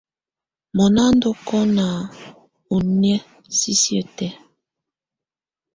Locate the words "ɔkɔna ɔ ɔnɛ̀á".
1.35-3.17